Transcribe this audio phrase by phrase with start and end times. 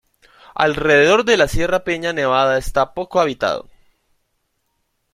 [0.55, 3.69] Alrededor de la Sierra Peña Nevada está poco habitado.